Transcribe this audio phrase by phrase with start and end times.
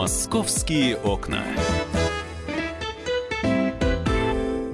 [0.00, 1.44] Московские окна.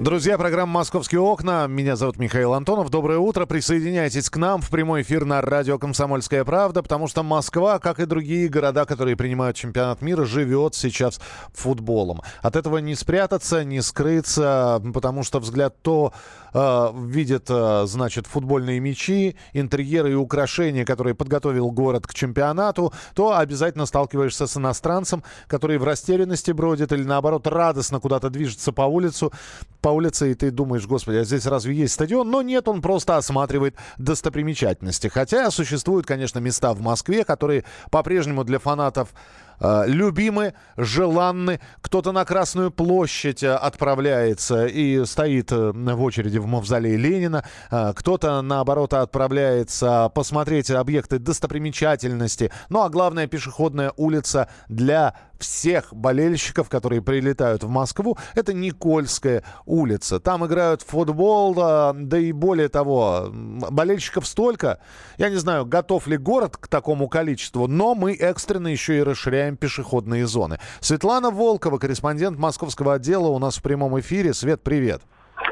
[0.06, 1.66] Друзья, программа «Московские окна».
[1.66, 2.90] Меня зовут Михаил Антонов.
[2.90, 3.44] Доброе утро.
[3.44, 8.06] Присоединяйтесь к нам в прямой эфир на радио «Комсомольская правда», потому что Москва, как и
[8.06, 11.20] другие города, которые принимают чемпионат мира, живет сейчас
[11.52, 12.22] футболом.
[12.40, 16.12] От этого не спрятаться, не скрыться, потому что взгляд то
[16.54, 23.36] э, видит, э, значит, футбольные мячи, интерьеры и украшения, которые подготовил город к чемпионату, то
[23.36, 29.32] обязательно сталкиваешься с иностранцем, который в растерянности бродит или, наоборот, радостно куда-то движется по улицу,
[29.80, 32.30] по улице, и ты думаешь, господи, а здесь разве есть стадион?
[32.30, 35.08] Но нет, он просто осматривает достопримечательности.
[35.08, 39.14] Хотя существуют, конечно, места в Москве, которые по-прежнему для фанатов
[39.60, 41.60] любимы, желанны.
[41.80, 47.44] Кто-то на Красную площадь э, отправляется и стоит э, в очереди в мавзолее Ленина.
[47.70, 52.50] Кто-то, наоборот, отправляется посмотреть объекты достопримечательности.
[52.68, 60.18] Ну, а главное, пешеходная улица для всех болельщиков, которые прилетают в Москву, это Никольская улица.
[60.18, 64.78] Там играют в футбол, да и более того, болельщиков столько.
[65.18, 69.45] Я не знаю, готов ли город к такому количеству, но мы экстренно еще и расширяем
[69.54, 70.58] пешеходные зоны.
[70.80, 74.34] Светлана Волкова, корреспондент московского отдела, у нас в прямом эфире.
[74.34, 75.02] Свет, привет.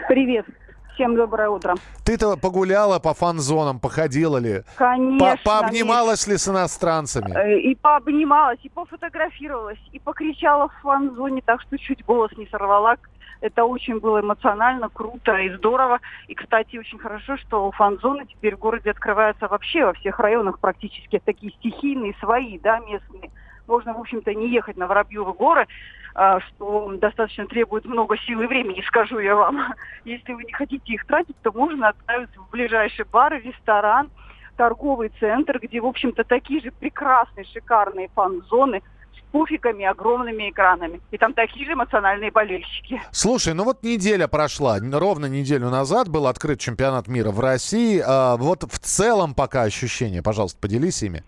[0.09, 0.47] Привет.
[0.95, 1.75] Всем доброе утро.
[2.05, 4.63] Ты-то погуляла по фан-зонам, походила ли?
[4.77, 5.37] Конечно.
[5.45, 7.37] По пообнималась ли с иностранцами?
[7.37, 12.97] Э, и пообнималась, и пофотографировалась, и покричала в фан-зоне, так что чуть голос не сорвала.
[13.41, 15.99] Это очень было эмоционально, круто и здорово.
[16.29, 21.21] И, кстати, очень хорошо, что фан-зоны теперь в городе открываются вообще во всех районах практически.
[21.25, 23.33] Такие стихийные, свои, да, местные.
[23.67, 25.67] Можно, в общем-то, не ехать на Воробьевы горы,
[26.15, 29.75] а, что достаточно требует много сил и времени, скажу я вам.
[30.05, 34.11] Если вы не хотите их тратить, то можно отправиться в ближайший бар, ресторан,
[34.57, 41.01] торговый центр, где, в общем-то, такие же прекрасные, шикарные фан-зоны с пуфиками, огромными экранами.
[41.11, 43.03] И там такие же эмоциональные болельщики.
[43.11, 48.01] Слушай, ну вот неделя прошла, ровно неделю назад был открыт чемпионат мира в России.
[48.07, 51.25] А вот в целом пока ощущения, пожалуйста, поделись ими.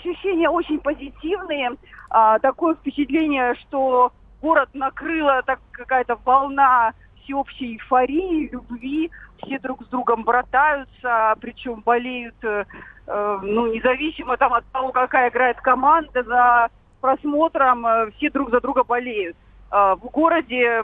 [0.00, 1.72] Ощущения очень позитивные.
[2.08, 9.10] А, такое впечатление, что город накрыла так какая-то волна всеобщей эйфории, любви,
[9.42, 12.64] все друг с другом братаются, причем болеют, э,
[13.06, 16.68] э, ну, независимо там от того, какая играет команда, за
[17.00, 19.36] просмотром э, все друг за друга болеют.
[19.70, 20.82] Э, в городе,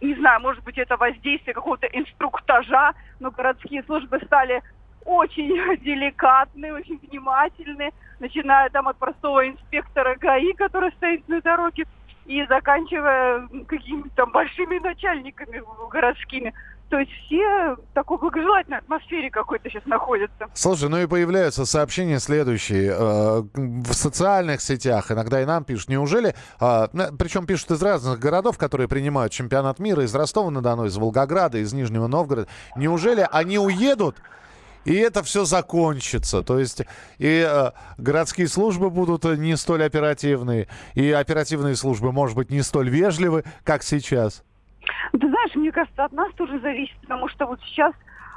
[0.00, 4.62] не знаю, может быть, это воздействие какого-то инструктажа, но городские службы стали
[5.08, 5.48] очень
[5.84, 11.86] деликатны, очень внимательны, начиная там от простого инспектора ГАИ, который стоит на дороге,
[12.26, 16.52] и заканчивая какими-то там большими начальниками городскими.
[16.90, 20.46] То есть все в такой благожелательной атмосфере какой-то сейчас находятся.
[20.54, 22.92] Слушай, ну и появляются сообщения следующие.
[22.92, 25.88] Э, в социальных сетях иногда и нам пишут.
[25.88, 26.34] Неужели...
[26.60, 31.74] Э, причем пишут из разных городов, которые принимают чемпионат мира, из Ростова-на-Дону, из Волгограда, из
[31.74, 32.48] Нижнего Новгорода.
[32.76, 34.16] Неужели они уедут
[34.84, 36.42] и это все закончится.
[36.42, 36.82] То есть
[37.18, 42.88] и э, городские службы будут не столь оперативные, и оперативные службы, может быть, не столь
[42.88, 44.44] вежливы, как сейчас.
[45.12, 47.92] Ты знаешь, мне кажется, от нас тоже зависит, потому что вот сейчас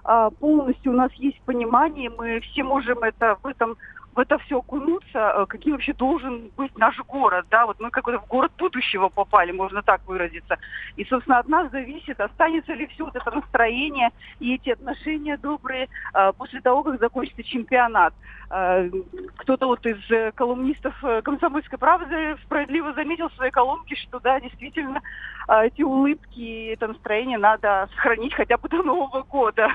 [0.05, 3.77] э, полностью у нас есть понимание, мы все можем это в этом
[4.13, 8.19] в это все окунуться, э, каким вообще должен быть наш город, да, вот мы какой-то
[8.19, 10.57] в город будущего попали, можно так выразиться.
[10.97, 15.87] И, собственно, от нас зависит, останется ли все вот это настроение и эти отношения добрые
[16.13, 18.13] э, после того, как закончится чемпионат.
[18.49, 18.89] Э,
[19.37, 20.93] кто-то вот из колумнистов
[21.23, 25.01] «Комсомольской правды» справедливо заметил в своей колонке, что, да, действительно,
[25.47, 29.69] эти улыбки и это настроение надо сохранить хотя бы до Нового года.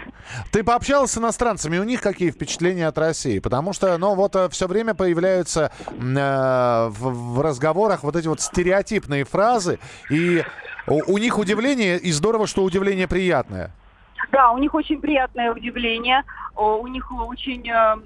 [0.53, 3.39] Ты пообщалась с иностранцами, у них какие впечатления от России?
[3.39, 8.27] Потому что, ну, вот вот э, все время появляются э, в, в разговорах вот эти
[8.27, 9.79] вот стереотипные фразы,
[10.11, 10.43] и
[10.87, 13.71] у, у них удивление, и здорово, что удивление приятное.
[14.33, 16.25] Да, у них очень приятное удивление,
[16.57, 17.97] у них очень э,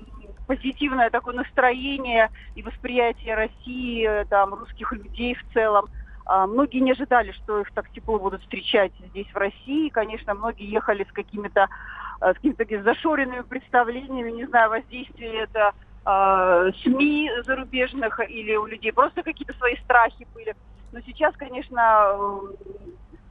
[0.46, 5.86] позитивное такое настроение и восприятие России, э, там, русских людей в целом.
[6.26, 9.88] А, многие не ожидали, что их так тепло будут встречать здесь, в России.
[9.88, 11.66] Конечно, многие ехали с какими-то
[12.20, 15.72] с какими-то зашоренными представлениями, не знаю, воздействие это
[16.06, 20.54] э, СМИ зарубежных или у людей просто какие-то свои страхи были.
[20.92, 22.40] Но сейчас, конечно,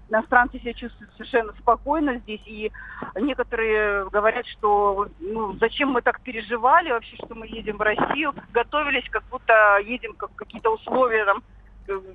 [0.09, 2.71] иностранцы себя чувствуют совершенно спокойно здесь, и
[3.15, 9.07] некоторые говорят, что ну, зачем мы так переживали вообще, что мы едем в Россию, готовились,
[9.09, 11.43] как будто едем как какие-то условия там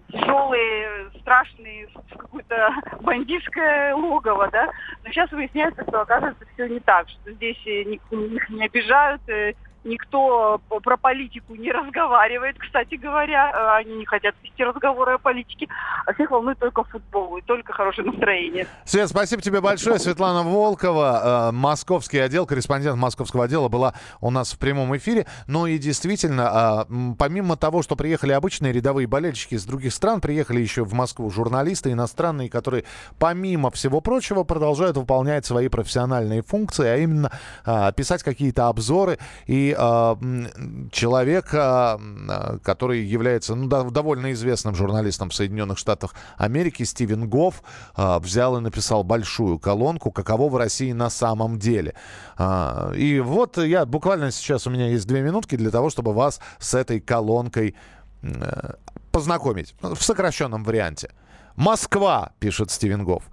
[0.09, 4.71] тяжелые, страшные, какое-то бандитское логово, да.
[5.03, 9.55] Но сейчас выясняется, что оказывается все не так, что здесь их не обижают, э,
[9.85, 13.51] никто про политику не разговаривает, кстати говоря.
[13.51, 15.69] Э, они не хотят вести разговоры о политике.
[16.07, 18.67] А всех волнует только футбол и только хорошее настроение.
[18.85, 19.99] Свет, спасибо тебе большое.
[19.99, 25.27] Светлана Волкова, э, московский отдел, корреспондент московского отдела, была у нас в прямом эфире.
[25.47, 26.87] Ну и действительно, а,
[27.19, 31.93] помимо того, что приехали обычные рядовые болельщики из других стран, приехали еще в Москву журналисты
[31.93, 32.85] иностранные, которые,
[33.19, 37.31] помимо всего прочего, продолжают выполнять свои профессиональные функции, а именно
[37.65, 45.31] а, писать какие-то обзоры и э, человек, э, который является ну, да, довольно известным журналистом
[45.31, 47.63] в Соединенных Штатах Америки, Стивен Гофф,
[47.97, 51.95] э, взял и написал большую колонку «Каково в России на самом деле».
[52.39, 56.41] Э, и вот я буквально сейчас у меня есть две минутки для того, чтобы вас
[56.59, 57.75] с этой колонкой
[58.23, 58.73] э,
[59.13, 61.11] познакомить в сокращенном варианте.
[61.57, 63.25] Москва, пишет Стивен Гофф.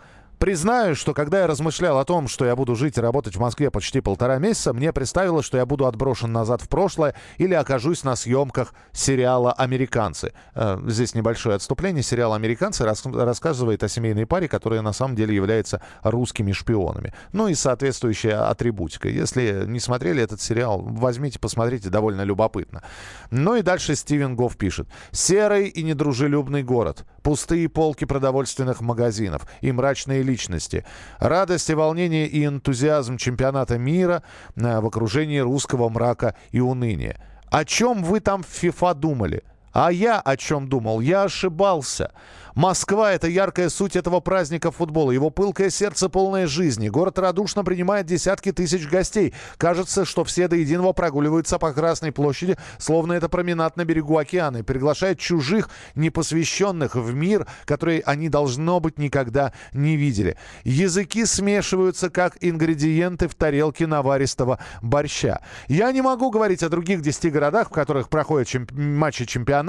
[0.41, 3.69] Признаю, что когда я размышлял о том, что я буду жить и работать в Москве
[3.69, 8.15] почти полтора месяца, мне представилось, что я буду отброшен назад в прошлое или окажусь на
[8.15, 10.33] съемках сериала «Американцы».
[10.55, 12.01] Э, здесь небольшое отступление.
[12.01, 17.13] Сериал «Американцы» рас рассказывает о семейной паре, которая на самом деле является русскими шпионами.
[17.33, 19.09] Ну и соответствующая атрибутика.
[19.09, 22.81] Если не смотрели этот сериал, возьмите, посмотрите, довольно любопытно.
[23.29, 24.87] Ну и дальше Стивен Гофф пишет.
[25.11, 27.05] «Серый и недружелюбный город.
[27.21, 30.83] Пустые полки продовольственных магазинов и мрачные личности.
[31.19, 34.24] Радость и волнение и энтузиазм чемпионата мира
[34.56, 37.18] э, в окружении русского мрака и уныния.
[37.50, 39.44] О чем вы там в ФИФА думали?
[39.73, 41.00] А я о чем думал?
[41.00, 42.12] Я ошибался.
[42.56, 45.12] Москва– это яркая суть этого праздника футбола.
[45.12, 46.89] Его пылкое сердце полное жизни.
[46.89, 49.33] Город радушно принимает десятки тысяч гостей.
[49.57, 54.57] Кажется, что все до единого прогуливаются по Красной площади, словно это променад на берегу океана,
[54.57, 60.35] и приглашает чужих, непосвященных в мир, который они, должно быть, никогда не видели.
[60.65, 65.39] Языки смешиваются, как ингредиенты в тарелке наваристого борща.
[65.69, 69.60] Я не могу говорить о других десяти городах, в которых проходят чемп- матчи чемпионата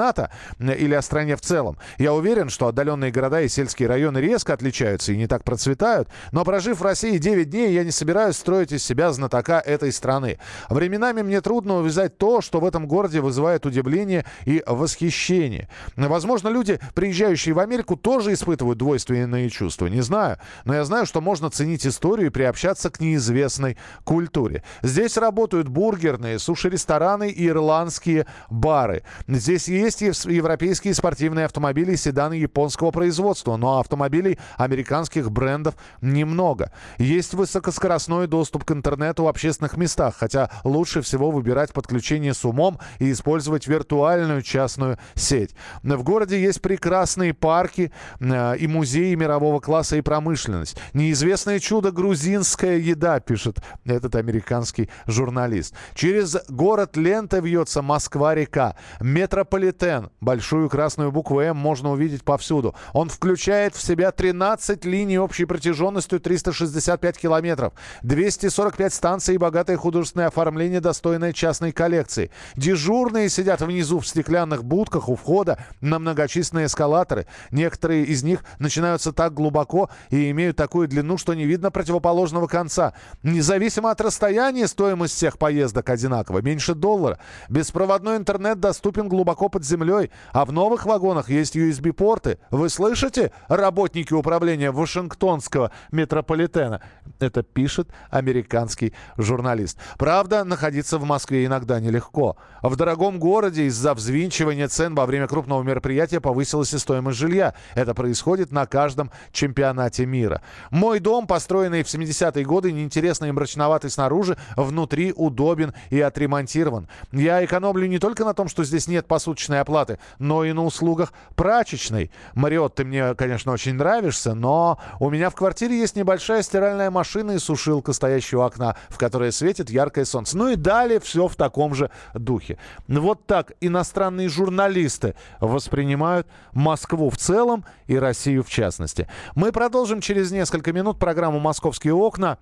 [0.59, 1.79] или о стране в целом.
[1.99, 6.45] Я уверен, что отдаленные города и сельские районы резко отличаются и не так процветают, но
[6.45, 10.39] прожив в России 9 дней, я не собираюсь строить из себя знатока этой страны.
[10.69, 15.69] Временами мне трудно увязать то, что в этом городе вызывает удивление и восхищение.
[15.97, 19.87] Возможно, люди, приезжающие в Америку, тоже испытывают двойственные чувства.
[19.87, 24.63] Не знаю, но я знаю, что можно ценить историю и приобщаться к неизвестной культуре.
[24.83, 29.03] Здесь работают бургерные, суши-рестораны и ирландские бары.
[29.27, 36.71] Здесь есть европейские спортивные автомобили, седаны японские японского производства, но автомобилей американских брендов немного.
[36.99, 42.79] Есть высокоскоростной доступ к интернету в общественных местах, хотя лучше всего выбирать подключение с умом
[43.01, 45.55] и использовать виртуальную частную сеть.
[45.83, 50.79] В городе есть прекрасные парки э, и музеи мирового класса и промышленность.
[50.93, 55.75] Неизвестное чудо грузинская еда, пишет этот американский журналист.
[55.95, 58.77] Через город лента вьется Москва-река.
[59.01, 59.72] Метрополитен.
[60.21, 62.75] Большую красную букву М можно увидеть повсюду.
[62.93, 67.73] Он включает в себя 13 линий общей протяженностью 365 километров,
[68.03, 72.31] 245 станций и богатое художественное оформление, достойное частной коллекции.
[72.57, 77.27] Дежурные сидят внизу в стеклянных будках у входа на многочисленные эскалаторы.
[77.51, 82.95] Некоторые из них начинаются так глубоко и имеют такую длину, что не видно противоположного конца.
[83.23, 87.19] Независимо от расстояния, стоимость всех поездок одинакова, меньше доллара.
[87.49, 94.13] Беспроводной интернет доступен глубоко под землей, а в новых вагонах есть USB-порты, вы слышите, работники
[94.13, 96.81] управления Вашингтонского метрополитена?
[97.19, 99.79] Это пишет американский журналист.
[99.99, 102.37] Правда, находиться в Москве иногда нелегко.
[102.63, 107.55] В дорогом городе из-за взвинчивания цен во время крупного мероприятия повысилась и стоимость жилья.
[107.75, 110.43] Это происходит на каждом чемпионате мира.
[110.71, 116.89] Мой дом, построенный в 70-е годы, неинтересный и мрачноватый снаружи, внутри удобен и отремонтирован.
[117.13, 119.07] Я экономлю не только на том, что здесь нет
[119.53, 122.11] посуточной оплаты, но и на услугах прачечной.
[122.35, 127.33] Мариот, ты мне, конечно, очень нравишься, но у меня в квартире есть небольшая стиральная машина
[127.33, 130.37] и сушилка, стоящая у окна, в которой светит яркое солнце.
[130.37, 132.59] Ну и далее все в таком же духе.
[132.89, 139.07] Вот так иностранные журналисты воспринимают Москву в целом и Россию в частности.
[139.35, 142.39] Мы продолжим через несколько минут программу «Московские окна».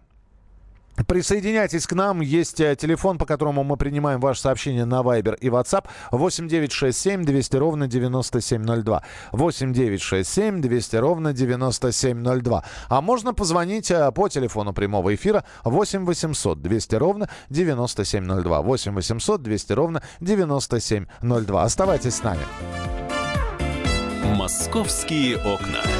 [1.07, 2.21] Присоединяйтесь к нам.
[2.21, 5.87] Есть э, телефон, по которому мы принимаем ваше сообщение на Viber и WhatsApp.
[6.11, 9.03] 8 9 6 7 200 ровно 9702.
[9.33, 12.65] 8 9 6 7 200 ровно 9702.
[12.89, 18.63] А можно позвонить э, по телефону прямого эфира 8 800 200 ровно 9702.
[18.63, 21.63] 8 800 200 ровно 9702.
[21.63, 22.43] Оставайтесь с нами.
[24.37, 26.00] «Московские окна».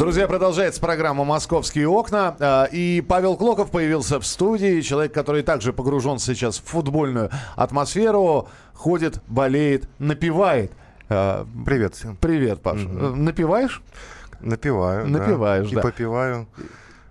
[0.00, 2.34] Друзья, продолжается программа «Московские окна».
[2.40, 4.80] А, и Павел Клоков появился в студии.
[4.80, 8.48] Человек, который также погружен сейчас в футбольную атмосферу.
[8.72, 10.72] Ходит, болеет, напевает.
[11.10, 12.16] А, Привет всем.
[12.16, 12.88] Привет, Паша.
[12.88, 13.26] Мгм.
[13.26, 13.82] Напиваешь?
[14.40, 15.06] Напиваю.
[15.06, 15.18] да.
[15.18, 15.80] Напиваешь, да.
[15.80, 16.48] И попиваю.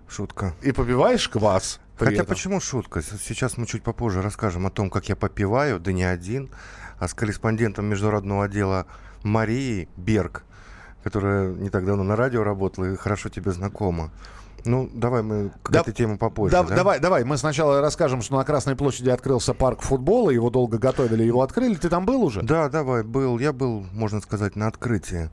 [0.08, 0.54] Шутка.
[0.60, 1.78] И попиваешь квас.
[1.96, 2.26] Хотя этом.
[2.26, 3.02] почему шутка?
[3.02, 6.50] Сейчас мы чуть попозже расскажем о том, как я попиваю, да не один,
[6.98, 8.86] а с корреспондентом международного отдела
[9.22, 10.42] Марией Берг,
[11.04, 14.10] которая не так давно на радио работала и хорошо тебе знакома.
[14.64, 16.52] Ну, давай мы к Да- этой теме попозже.
[16.52, 16.76] Да- да?
[16.76, 21.22] Давай, давай, мы сначала расскажем, что на Красной площади открылся парк футбола, его долго готовили,
[21.22, 21.74] его открыли.
[21.76, 22.42] Ты там был уже?
[22.42, 23.38] Да, давай, был.
[23.38, 25.30] Я был, можно сказать, на открытии.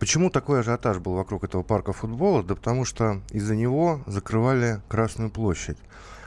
[0.00, 2.42] Почему такой ажиотаж был вокруг этого парка футбола?
[2.42, 5.78] Да потому что из-за него закрывали Красную площадь.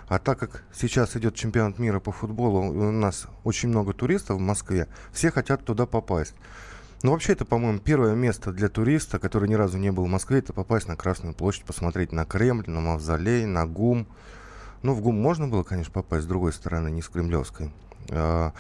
[0.08, 4.40] А так как сейчас идет чемпионат мира по футболу, у нас очень много туристов в
[4.40, 6.34] Москве, все хотят туда попасть.
[7.04, 10.40] Ну, вообще, это, по-моему, первое место для туриста, который ни разу не был в Москве,
[10.40, 14.08] это попасть на Красную площадь, посмотреть на Кремль, на Мавзолей, на ГУМ.
[14.82, 17.72] Ну, в ГУМ можно было, конечно, попасть с другой стороны, не с Кремлевской.
[18.10, 18.54] А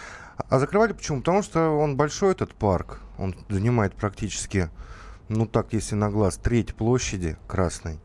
[0.49, 1.19] а закрывали почему?
[1.19, 3.01] Потому что он большой, этот парк.
[3.17, 4.69] Он занимает практически,
[5.29, 7.99] ну так, если на глаз, треть площади Красной.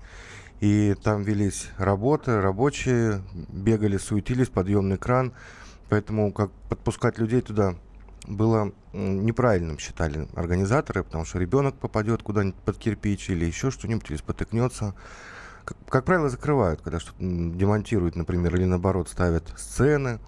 [0.61, 5.33] И там велись работы, рабочие бегали, суетились, подъемный кран.
[5.89, 7.75] Поэтому как подпускать людей туда
[8.26, 14.17] было неправильным, считали организаторы, потому что ребенок попадет куда-нибудь под кирпич или еще что-нибудь, или
[14.17, 14.95] спотыкнется.
[15.64, 20.19] Как, как правило, закрывают, когда что-то демонтируют, например, или наоборот ставят сцены.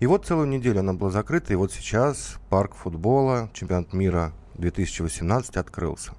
[0.00, 5.56] И вот целую неделю она была закрыта, и вот сейчас парк футбола, чемпионат мира 2018
[5.56, 6.12] открылся.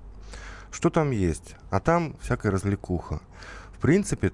[0.71, 1.55] Что там есть?
[1.69, 3.21] А там всякая развлекуха.
[3.73, 4.31] В принципе,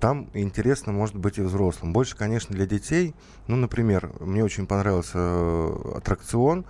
[0.00, 1.92] там интересно может быть и взрослым.
[1.92, 3.14] Больше, конечно, для детей.
[3.46, 6.64] Ну, например, мне очень понравился э, аттракцион,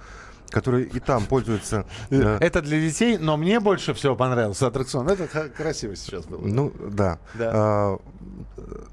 [0.50, 1.86] который и там пользуется...
[2.10, 5.08] э, Это для детей, но мне больше всего понравился аттракцион.
[5.08, 6.40] Это красиво сейчас было.
[6.40, 7.18] Ну, да.
[7.34, 7.50] Да.
[7.54, 7.98] А,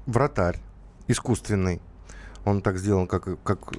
[0.06, 0.58] вратарь
[1.08, 1.80] искусственный.
[2.44, 3.76] Он так сделан, как, как э,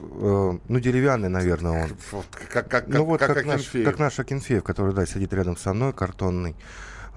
[0.68, 1.90] ну, деревянный, наверное, он.
[2.12, 3.86] Вот, как, как, ну вот как, наш, Акинфеев.
[3.86, 6.56] как наш Акинфеев, который, да, сидит рядом со мной, картонный.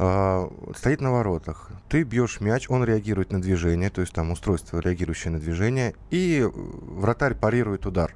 [0.01, 1.71] А, стоит на воротах.
[1.89, 6.41] Ты бьешь мяч, он реагирует на движение, то есть там устройство, реагирующее на движение, и
[6.45, 8.15] э, вратарь парирует удар.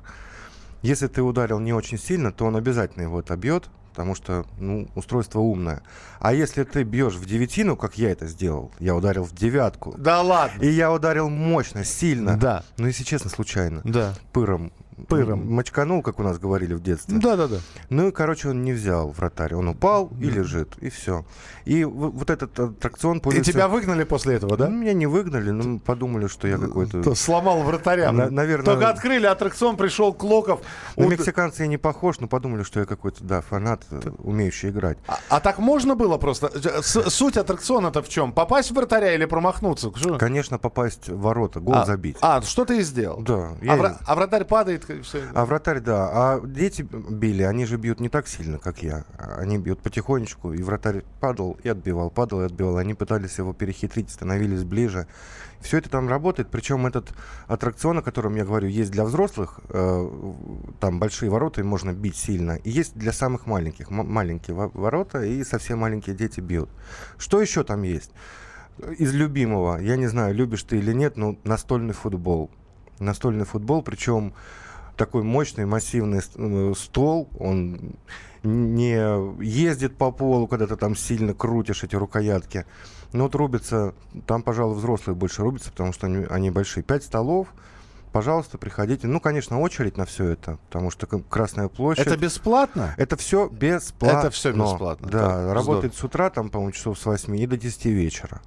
[0.83, 5.41] Если ты ударил не очень сильно, то он обязательно его отобьет, потому что ну, устройство
[5.41, 5.83] умное.
[6.21, 10.23] А если ты бьешь в девятину, как я это сделал, я ударил в девятку, Да
[10.23, 10.63] ладно.
[10.63, 14.15] и я ударил мощно, сильно, Да, ну если честно, случайно, да.
[14.33, 14.73] пыром,
[15.09, 15.53] Пыром.
[15.53, 17.19] мочканул, как у нас говорили в детстве.
[17.19, 17.57] Да, да, да.
[17.91, 19.55] Ну и, короче, он не взял вратарь.
[19.55, 21.25] Он упал и лежит, и все.
[21.65, 24.69] И вот этот аттракцион И тебя выгнали после этого, да?
[24.69, 27.03] Меня не выгнали, но подумали, что я какой-то...
[27.03, 28.11] То сломал вратаря.
[28.13, 30.61] На- наверное- Только открыли аттракцион, пришел Клоков.
[30.97, 34.99] На мексиканца я не похож, но подумали, что я какой-то, да, фанат, э, умеющий играть.
[35.07, 36.51] А, а так можно было просто?
[36.83, 38.33] С- суть аттракциона-то в чем?
[38.33, 39.91] Попасть в вратаря или промахнуться?
[40.19, 42.17] Конечно, попасть в ворота, гол а, забить.
[42.21, 43.21] А, что ты и сделал?
[43.23, 43.53] Да.
[43.69, 45.19] А, а вратарь падает, и всё.
[45.35, 46.09] А вратарь, да.
[46.13, 49.05] А дети били, они же бьют не так сильно, как я.
[49.19, 52.77] Они бьют потихонечку, и вратарь падал и отбивал, падал и отбивал.
[52.77, 55.07] Они пытались его перехитрить, становились ближе.
[55.61, 56.49] Все это там работает.
[56.51, 57.13] Причем этот
[57.47, 59.61] аттракцион, о котором я говорю, есть для взрослых.
[59.69, 60.09] э,
[60.81, 62.53] там большие ворота, и можно бить сильно.
[62.53, 63.91] И есть для самых маленьких.
[63.91, 66.69] М- маленькие во- ворота, и совсем маленькие дети бьют.
[67.19, 68.11] Что еще там есть?
[68.99, 72.51] Из любимого, я не знаю, любишь ты или нет, но настольный футбол.
[72.99, 74.33] Настольный футбол, причем
[74.97, 76.37] такой мощный, массивный ст-
[76.79, 77.95] стол, он
[78.43, 78.95] не
[79.45, 82.67] ездит по полу, когда ты там сильно крутишь эти рукоятки.
[83.13, 83.95] Но вот рубится,
[84.27, 86.83] там, пожалуй, взрослые больше рубятся, потому что они, они большие.
[86.83, 87.49] Пять столов,
[88.11, 89.07] пожалуйста, приходите.
[89.07, 92.07] Ну, конечно, очередь на все это, потому что Красная площадь...
[92.07, 92.95] Это бесплатно?
[92.97, 94.19] Это все бесплатно.
[94.19, 95.09] Это всё бесплатно.
[95.09, 98.41] Да, Так, работает с утра, там, по-моему, часов с 8 и до 10 вечера.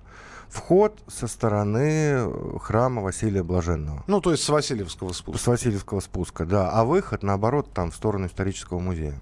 [0.49, 4.03] Вход со стороны э, храма Василия Блаженного.
[4.07, 5.41] Ну, то есть с Васильевского спуска.
[5.41, 6.69] С Васильевского спуска, да.
[6.71, 9.19] А выход, наоборот, там, в сторону исторического музея.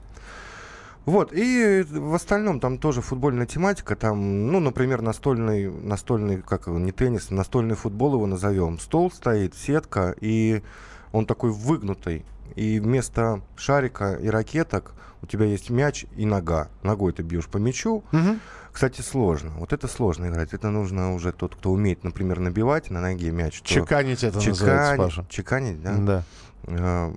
[1.06, 6.80] Вот, и в остальном там тоже футбольная тематика, там, ну, например, настольный, настольный, как его,
[6.80, 8.80] не теннис, настольный футбол его назовем.
[8.80, 10.64] Стол стоит, сетка, и
[11.12, 12.26] он такой выгнутый.
[12.56, 16.70] И вместо шарика и ракеток у тебя есть мяч и нога.
[16.84, 18.04] Ногой ты бьешь по мячу.
[18.12, 18.40] Мгм.
[18.74, 19.52] Кстати, сложно.
[19.60, 20.54] Вот это сложно играть.
[20.54, 23.62] Это нужно уже тот, кто умеет, например, набивать на ноге мяч.
[23.62, 25.26] Чеканить это называется, чеканить, Паша.
[25.30, 25.96] чеканить, да?
[25.98, 26.24] Да.
[26.64, 27.14] Э,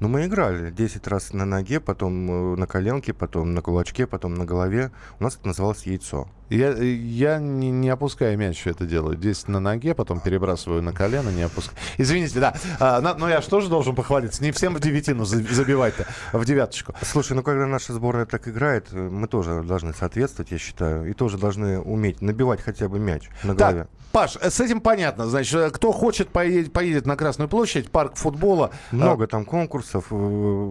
[0.00, 4.34] Ну, мы играли 10 раз на ноге, потом э, на коленке, потом на кулачке, потом
[4.34, 4.90] на голове.
[5.20, 6.26] У нас это называлось яйцо.
[6.50, 9.16] Я, я не, не опускаю мяч это делаю.
[9.16, 11.78] 10 на ноге, потом перебрасываю на колено, не опускаю.
[11.96, 12.54] Извините, да.
[12.78, 14.42] А, на, но я же тоже должен похвалиться.
[14.42, 16.94] Не всем в девятину забивать-то, в девяточку.
[17.02, 21.08] Слушай, ну когда наша сборная так играет, э, мы тоже должны соответствовать, я считаю.
[21.08, 23.82] И тоже должны уметь набивать хотя бы мяч на голове.
[23.82, 25.26] Так, Паш, э, с этим понятно.
[25.26, 28.70] Значит, э, кто хочет, поедет, поедет на Красную площадь, парк футбола.
[28.92, 29.26] Много а...
[29.26, 30.12] там конкурсов.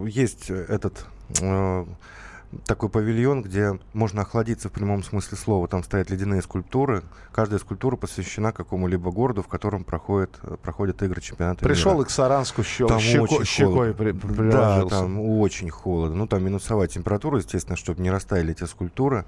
[0.06, 1.06] Есть этот
[2.66, 5.68] такой павильон, где можно охладиться в прямом смысле слова.
[5.68, 7.02] Там стоят ледяные скульптуры.
[7.32, 12.04] Каждая скульптура посвящена какому-либо городу, в котором проходят, проходят игры чемпионата Пришел мира.
[12.04, 16.16] к Саранску щел, там щеко, очень щекой при, Да, там очень холодно.
[16.16, 19.24] Ну, там минусовая температура, естественно, чтобы не растаяли эти скульптуры.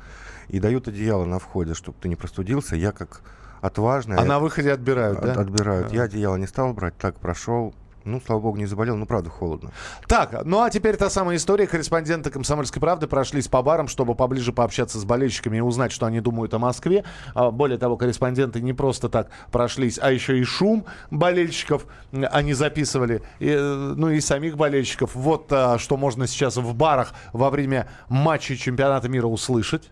[0.48, 2.76] И дают одеяло на входе, чтобы ты не простудился.
[2.76, 3.22] Я как
[3.60, 4.16] отважный...
[4.16, 5.40] А я, на выходе отбирают, от, да?
[5.40, 5.92] Отбирают.
[5.92, 5.94] А.
[5.94, 7.74] Я одеяло не стал брать, так прошел.
[8.06, 9.72] Ну, слава богу, не заболел, но правда холодно.
[10.06, 11.66] Так, ну а теперь та самая история.
[11.66, 16.20] Корреспонденты «Комсомольской правды» прошлись по барам, чтобы поближе пообщаться с болельщиками и узнать, что они
[16.20, 17.04] думают о Москве.
[17.34, 23.22] А, более того, корреспонденты не просто так прошлись, а еще и шум болельщиков они записывали.
[23.40, 25.16] И, э, ну и самих болельщиков.
[25.16, 29.90] Вот а, что можно сейчас в барах во время матчей чемпионата мира услышать.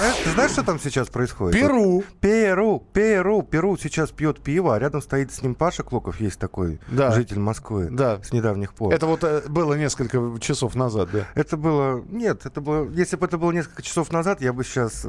[0.00, 1.60] А, ты знаешь, что там сейчас происходит?
[1.60, 2.04] Перу.
[2.20, 6.78] Перу, Перу, Перу сейчас пьет пиво, а рядом стоит с ним Паша Клоков, есть такой
[6.86, 7.10] да.
[7.10, 8.22] житель Москвы да.
[8.22, 8.94] с недавних пор.
[8.94, 11.26] Это вот э, было несколько часов назад, да?
[11.34, 15.02] Это было, нет, это было, если бы это было несколько часов назад, я бы сейчас,
[15.04, 15.08] э,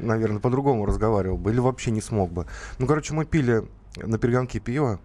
[0.00, 2.46] наверное, по-другому разговаривал бы или вообще не смог бы.
[2.78, 5.00] Ну, короче, мы пили на перегонке пиво,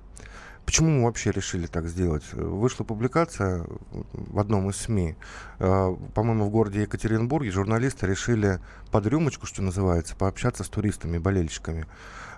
[0.66, 2.24] Почему мы вообще решили так сделать?
[2.34, 5.16] Вышла публикация в одном из СМИ.
[5.60, 8.60] Э, по-моему, в городе Екатеринбурге журналисты решили
[8.92, 11.86] под рюмочку, что называется, пообщаться с туристами, болельщиками.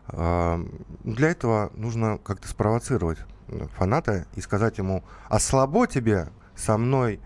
[0.09, 0.63] Э,
[1.03, 3.19] для этого нужно как-то спровоцировать
[3.77, 7.19] фаната и сказать ему, а слабо тебе со мной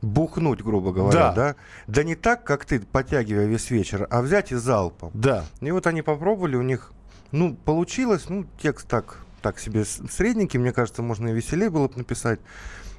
[0.00, 1.34] бухнуть, грубо говоря, да.
[1.34, 1.56] да?
[1.86, 5.10] Да не так, как ты, подтягивая весь вечер, а взять и залпом.
[5.14, 5.44] Да.
[5.60, 6.92] И вот они попробовали, у них,
[7.30, 11.98] ну, получилось, ну, текст так так себе средненький, мне кажется, можно и веселее было бы
[11.98, 12.40] написать.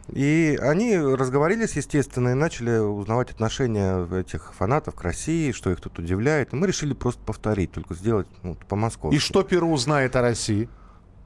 [0.10, 5.98] И они разговорились, естественно, и начали узнавать отношения этих фанатов к России, что их тут
[5.98, 6.54] удивляет.
[6.54, 9.16] И мы решили просто повторить, только сделать ну, по-московски.
[9.16, 10.68] И что Перу знает о России?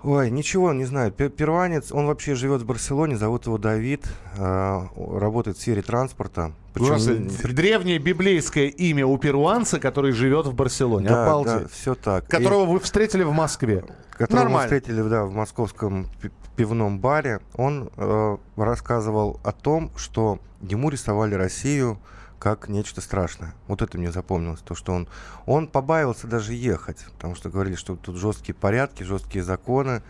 [0.04, 1.12] Ой, ничего не знаю.
[1.12, 4.08] Перуанец, он вообще живет в Барселоне, зовут его Давид,
[4.38, 6.52] э, работает в сфере транспорта.
[6.74, 7.28] Причем...
[7.56, 11.10] Древнее библейское имя у перуанца, который живет в Барселоне.
[11.10, 11.64] Да, Обалдеть.
[11.64, 12.28] да, все так.
[12.28, 12.74] Которого И...
[12.74, 13.84] вы встретили в Москве.
[14.12, 14.58] Которого Нормально.
[14.58, 16.08] мы встретили, да, в московском
[16.56, 17.40] пивном баре.
[17.56, 21.98] Он э, рассказывал о том, что ему рисовали Россию
[22.40, 23.54] как нечто страшное.
[23.68, 25.08] Вот это мне запомнилось, то, что он,
[25.46, 30.02] он побаивался даже ехать, потому что говорили, что тут жесткие порядки, жесткие законы.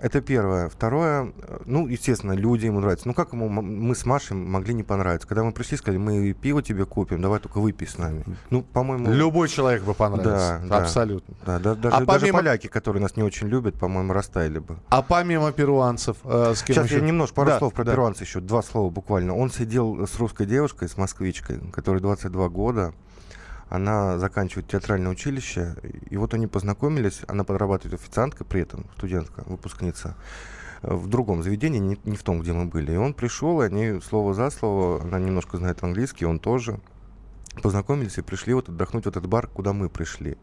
[0.00, 0.68] Это первое.
[0.68, 1.32] Второе,
[1.66, 3.06] ну, естественно, люди ему нравятся.
[3.06, 5.28] Ну, как ему мы с Машей могли не понравиться?
[5.28, 8.24] Когда мы пришли, сказали, мы пиво тебе купим, давай только выпей с нами.
[8.50, 9.12] Ну, по-моему...
[9.12, 10.62] Любой человек бы понравился.
[10.64, 11.34] Да, Абсолютно.
[11.44, 14.78] Да, да, даже, а даже поляки, которые нас не очень любят, по-моему, растаяли бы.
[14.88, 16.96] А помимо перуанцев, э, с кем Сейчас еще?
[16.96, 17.92] я немножко, пару да, слов про да.
[17.92, 19.36] перуанцев еще, два слова буквально.
[19.36, 22.94] Он сидел с русской девушкой, с москвичкой, которой 22 года
[23.74, 25.74] она заканчивает театральное училище,
[26.08, 30.14] и вот они познакомились, она подрабатывает официанткой при этом, студентка, выпускница,
[30.82, 32.92] э, в другом заведении, не, не в том, где мы были.
[32.92, 36.80] И он пришел, и они слово за слово, она немножко знает английский, он тоже,
[37.62, 40.38] познакомились и пришли вот отдохнуть в этот бар, куда мы пришли.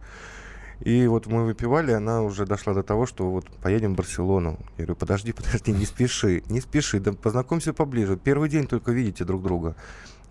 [0.82, 4.60] И вот мы выпивали, она уже дошла до того, что вот поедем в Барселону.
[4.78, 8.18] Я говорю, подожди, подожди, не спеши, не спеши, да познакомься поближе.
[8.18, 9.76] Первый день только видите друг друга.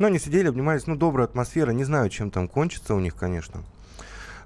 [0.01, 3.61] Но они сидели, обнимались, ну, добрая атмосфера, не знаю, чем там кончится у них, конечно.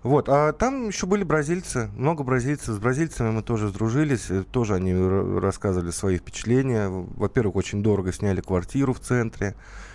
[0.02, 2.74] Вот, а там еще были бразильцы, много бразильцев.
[2.74, 4.92] С бразильцами мы тоже сдружились, э, тоже они
[5.38, 6.88] рассказывали свои впечатления.
[6.88, 9.54] Во-первых, очень дорого сняли квартиру в центре.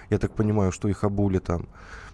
[0.10, 1.67] Я так понимаю, что их обули там.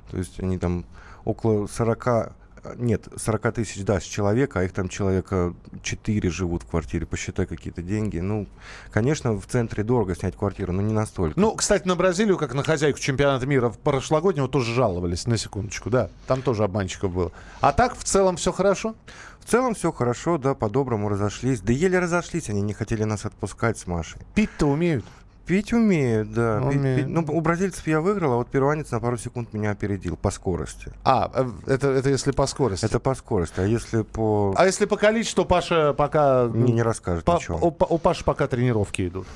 [0.09, 0.83] То есть они там
[1.23, 2.33] около 40
[2.77, 7.45] нет, 40 тысяч, да, с человека, а их там человека 4 живут в квартире, посчитай
[7.45, 8.19] какие-то деньги.
[8.19, 8.47] Ну,
[8.91, 11.39] конечно, в центре дорого снять квартиру, но не настолько.
[11.39, 15.89] Ну, кстати, на Бразилию, как на хозяйку чемпионата мира в прошлогоднего, тоже жаловались, на секундочку,
[15.89, 16.09] да.
[16.27, 17.31] Там тоже обманщиков было.
[17.61, 18.95] А так, в целом, все хорошо?
[19.39, 21.61] В целом все хорошо, да, по-доброму разошлись.
[21.61, 24.21] Да еле разошлись, они не хотели нас отпускать с Машей.
[24.33, 25.05] Пить-то умеют?
[25.45, 26.59] Пить умеет, да.
[26.61, 26.97] Умеет.
[26.97, 27.13] Пить, пить.
[27.13, 30.91] Ну, у бразильцев я выиграл, а вот перуанец на пару секунд меня опередил по скорости.
[31.03, 32.85] А, э, это, это если по скорости?
[32.85, 34.53] Это по скорости, а если по...
[34.57, 36.45] А если по количеству, Паша пока...
[36.45, 37.57] Мне не расскажет по, ничего.
[37.59, 39.27] У, у Паши пока тренировки идут.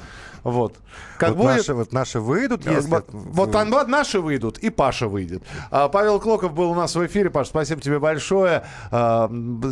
[0.44, 0.76] Вот.
[1.18, 1.58] Как вот, будет...
[1.58, 2.90] наши, вот наши выйдут, если...
[2.90, 5.44] Вот, вот наши выйдут, и Паша выйдет.
[5.70, 7.30] А, Павел Клоков был у нас в эфире.
[7.30, 8.64] Паш, спасибо тебе большое.
[8.92, 9.30] А,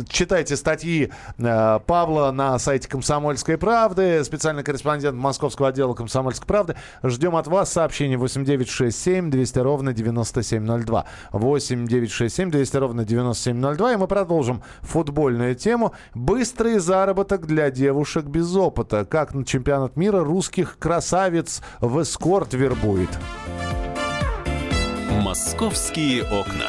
[0.08, 4.22] читайте статьи а, Павла на сайте «Комсомольской правды».
[4.24, 6.76] Специальный корреспондент московского отдела «Комсомольской правды».
[7.02, 11.04] Ждем от вас сообщений 8967 200 ровно 9702.
[11.32, 13.92] 8967 200 ровно 9702.
[13.92, 15.94] И мы продолжим футбольную тему.
[16.14, 19.04] Быстрый заработок для девушек без опыта.
[19.04, 20.22] Как на чемпионат мира
[20.58, 23.08] русских красавиц в эскорт вербует.
[25.22, 26.68] Московские окна.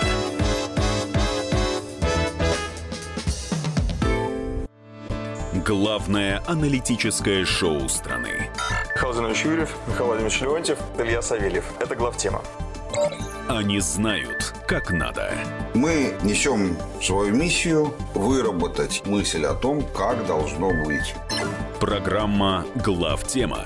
[5.66, 8.50] Главное аналитическое шоу страны.
[8.96, 11.66] Михаил Зинович Юрьев, Михаил Владимирович Леонтьев, Илья Савельев.
[11.80, 12.42] Это главтема.
[13.48, 15.32] Они знают, как надо.
[15.74, 21.16] Мы несем свою миссию выработать мысль о том, как должно быть.
[21.80, 23.66] Программа «Главтема»